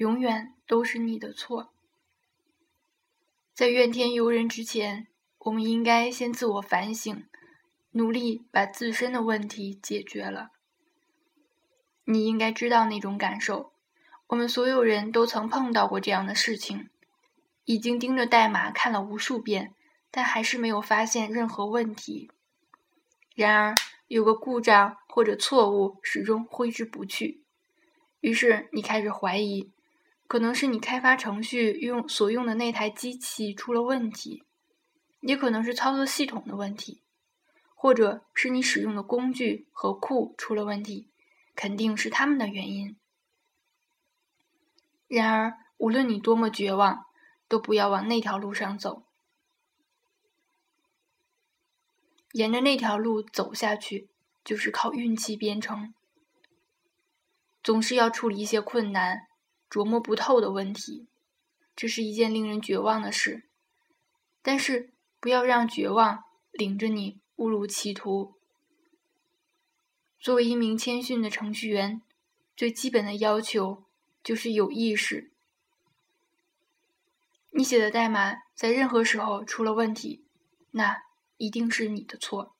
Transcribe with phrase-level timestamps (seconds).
[0.00, 1.74] 永远都是你的错。
[3.52, 5.08] 在怨天尤人之前，
[5.40, 7.26] 我们应该先自我反省，
[7.90, 10.52] 努力把自身的问题解决了。
[12.04, 13.74] 你应该知道那种感受，
[14.28, 16.88] 我们所有人都曾碰到过这样的事情，
[17.66, 19.74] 已经盯着代码看了无数遍，
[20.10, 22.30] 但还是没有发现任何问题。
[23.34, 23.74] 然而，
[24.08, 27.42] 有个故障或者错误始终挥之不去，
[28.20, 29.70] 于是你开始怀疑，
[30.30, 34.44] 可能是你开发程序用所用的那台机器出了问题，
[35.22, 37.02] 也可能是操作系统的问题，
[37.74, 41.08] 或者是你使用的工具和库出了问题，
[41.56, 42.96] 肯定是他们的原因。
[45.08, 47.06] 然而，无论你多么绝望，
[47.48, 49.02] 都不要往那条路上走。
[52.30, 54.08] 沿着那条路走下去，
[54.44, 55.92] 就是靠运气编程。
[57.64, 59.26] 总是要处理一些困难、
[59.70, 61.06] 琢磨不透的问题，
[61.76, 63.44] 这是一件令人绝望的事。
[64.42, 68.34] 但是，不要让绝望领着你误入歧途。
[70.18, 72.02] 作为一名谦逊的程序员，
[72.56, 73.84] 最基本的要求
[74.24, 75.30] 就是有意识。
[77.50, 80.24] 你写的代码在任何时候出了问题，
[80.72, 81.04] 那。
[81.42, 82.54] 一定是你的错。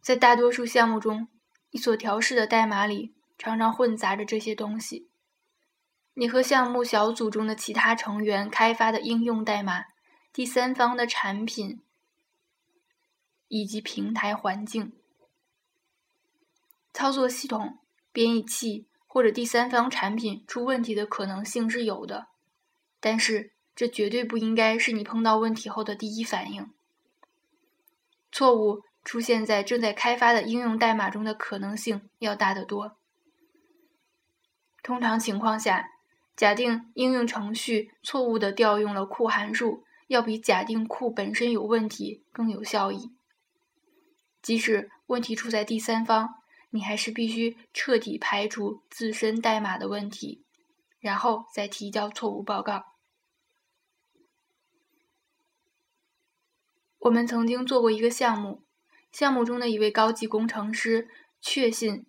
[0.00, 1.28] 在大多数项目中，
[1.70, 5.08] 你所调试的代码里常常混杂着这些东西。
[6.14, 9.84] 你和项目小组中的其他成员开发的应用代码、
[10.32, 11.80] 第三方的产品
[13.48, 14.92] 以及平台环境、
[16.92, 17.78] 操作系统、
[18.12, 22.28] 编译器或者第三方产品出问题的可能性是有的，
[23.00, 23.52] 但是。
[23.76, 26.72] 这绝对不应该是你碰到问题后的第一反应。
[28.30, 32.96] 错误出现在正在开发的应用代码中的可能性要大得多。
[34.84, 35.88] 通常情况下，
[36.36, 43.10] 假定应用程序错误的调用了库函数，要比假定库本身有问题更有效益。
[44.42, 46.34] 即使问题出在第三方，
[46.68, 50.44] 你还是必须彻底排除自身代码的问题，
[51.00, 52.84] 然后再提交错误报告。
[56.98, 58.62] 我们曾经做过一个项目，
[59.10, 61.08] 项目中的一位高级工程师
[61.40, 62.04] 确信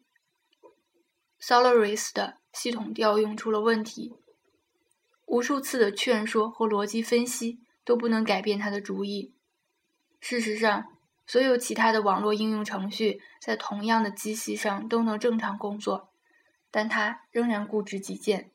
[1.40, 4.16] Solaris 的系统调用出了问题。
[5.28, 9.36] 无数次的劝说和逻辑分析都不能改变他的主意。
[10.20, 10.86] 事实上，
[11.28, 16.10] 所有其他的网络应用程序在同样的机器上都能正常工作，
[16.72, 18.52] 但他仍然固执己见。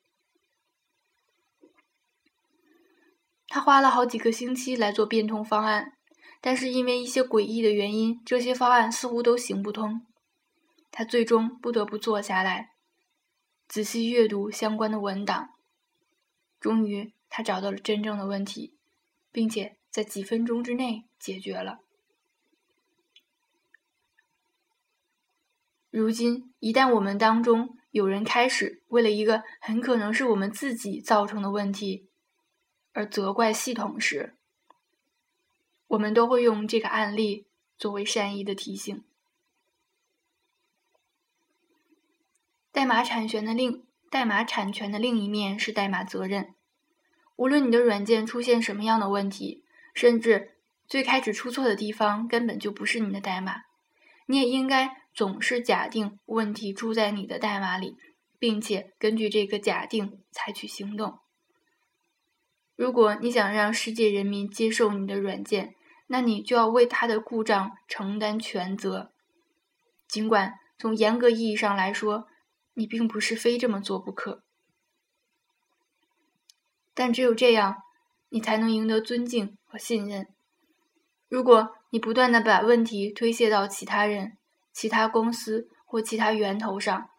[3.46, 5.92] 他花了好几个星期来做变通方案。
[6.42, 10.06] 但是因为一些诡异的原因，这些方案似乎都行不通。
[10.90, 12.69] 他最终不得不坐下来，
[13.70, 15.50] 仔细阅读相关的文档。
[16.58, 18.74] 终于，他找到了真正的问题，
[19.30, 21.78] 并且在几分钟之内解决了。
[25.88, 32.08] 如今，一旦我们当中有人开始为了一个很可能是我们自己造成的问题
[32.92, 34.34] 而责怪系统时，
[35.86, 37.46] 我们都会用这个案例
[37.78, 39.04] 作为善意的提醒。
[42.80, 46.54] 代码产权的另代码产权的另一面是代码责任。
[47.36, 50.52] 无论你的软件出现什么样的问题，甚至
[50.86, 53.64] 最开始出错的地方根本就不是你的代码，
[54.24, 57.98] 你也应该总是假定问题出在你的代码里，
[58.38, 61.18] 并且根据这个假定采取行动。
[62.76, 65.74] 如果你想让世界人民接受你的软件，
[66.06, 69.12] 那你就要为它的故障承担全责，
[70.08, 72.26] 尽管从严格意义上来说，
[72.74, 74.42] 你并不是非这么做不可。
[76.94, 77.76] 但只有这样，
[78.28, 80.28] 你才能赢得尊敬和信任。
[81.28, 84.36] 如果你不断的把问题推卸到其他人、
[84.72, 87.10] 其他公司或其他源头上，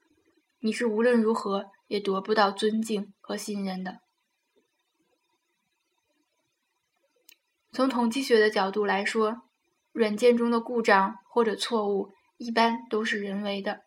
[0.59, 4.01] 你是无论如何也得不到尊敬和信任的。
[7.71, 9.43] 从统计学的角度来说，
[9.93, 13.83] 软件中的故障或者错误一般都是人为的，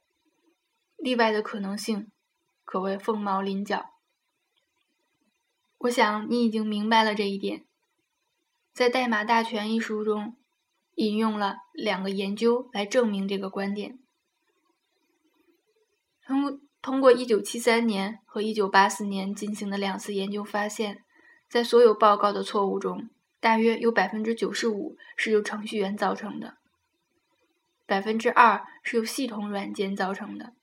[1.04, 2.10] 例外的可能性
[2.64, 3.90] 可谓凤毛麟角。
[5.76, 7.66] 我想你已经明白了这一点。
[8.72, 10.34] 在《代码大全》一书中，
[10.94, 13.98] 引用了两个研究来证明这个观点。
[16.24, 21.04] 通通过1973年和1984年进行的两次研究发现，
[21.50, 23.10] 在所有报告的错误中，
[23.40, 26.56] 大约有百分之九十五是由程序员造成的，
[27.84, 30.54] 百分之二是由系统软件造成的，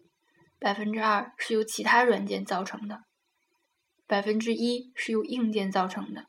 [0.61, 3.03] 百分之二是由其他软件造成的，
[4.05, 6.27] 百分之一是由硬件造成的。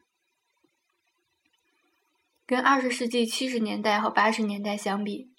[2.46, 5.30] 跟二十世纪七十年代和八十年代相比，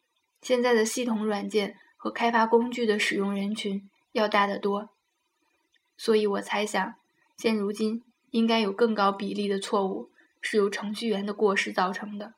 [0.44, 4.92] 现在的系统软件和开发工具的使用人群要大得多。
[5.98, 6.94] 所以我猜想，
[7.36, 12.36] 现如今应该有更高比例的错误是由程序员的过失造成的。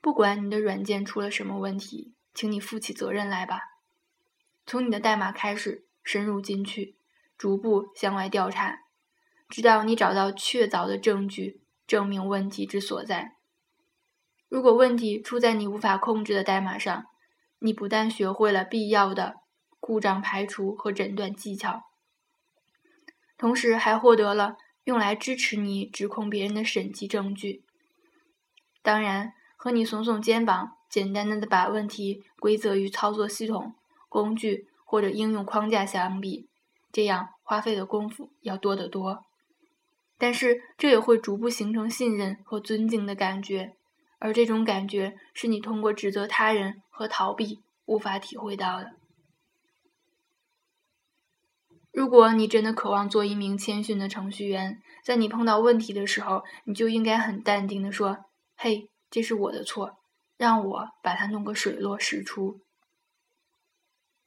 [0.00, 2.15] 不管你的软件出了什么问题。
[2.36, 3.78] 请你负起责任来吧。
[4.66, 6.94] 从你的代码开始，深入进去，
[7.38, 8.80] 逐步向外调查，
[9.48, 13.36] 直到你找到确凿的证据证明问题之所在。
[14.50, 17.06] 如果问题出在你无法控制的代码上，
[17.60, 19.36] 你不但学会了必要的
[19.80, 21.84] 故障排除和诊断技巧，
[23.38, 27.64] 同时还获得了用来支持你指控别人的审计证据。
[28.82, 30.75] 当然，和你耸耸肩膀。
[30.88, 33.74] 简单的把问题归责于操作系统、
[34.08, 36.48] 工具或者应用框架相比，
[36.92, 39.24] 这样花费的功夫要多得多。
[40.18, 43.74] 但是这也会逐步形成信任和尊敬的感觉，
[44.18, 48.92] 而这种感觉是你通过指责他人和逃避无法体会到的。
[51.92, 58.24] 如果你真的渴望做一名谦逊的程序员，在你碰到问题的时候，你就应该很淡定的说
[58.56, 59.98] ：“嘿，这是我的错。”
[60.36, 62.65] 让我把它弄个水落石出。